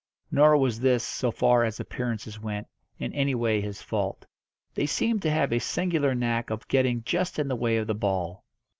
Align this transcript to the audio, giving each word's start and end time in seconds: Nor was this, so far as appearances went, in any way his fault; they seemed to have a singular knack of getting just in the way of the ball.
Nor 0.31 0.57
was 0.57 0.79
this, 0.79 1.03
so 1.05 1.29
far 1.29 1.63
as 1.63 1.79
appearances 1.79 2.39
went, 2.39 2.65
in 2.97 3.13
any 3.13 3.35
way 3.35 3.61
his 3.61 3.83
fault; 3.83 4.25
they 4.73 4.87
seemed 4.87 5.21
to 5.21 5.29
have 5.29 5.53
a 5.53 5.59
singular 5.59 6.15
knack 6.15 6.49
of 6.49 6.67
getting 6.67 7.03
just 7.03 7.37
in 7.37 7.47
the 7.47 7.55
way 7.55 7.77
of 7.77 7.85
the 7.85 7.93
ball. 7.93 8.43